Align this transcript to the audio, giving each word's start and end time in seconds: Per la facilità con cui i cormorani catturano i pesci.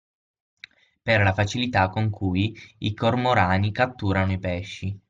Per 1.09 1.21
la 1.21 1.31
facilità 1.31 1.89
con 1.89 2.09
cui 2.09 2.57
i 2.79 2.95
cormorani 2.95 3.71
catturano 3.71 4.31
i 4.31 4.39
pesci. 4.39 4.99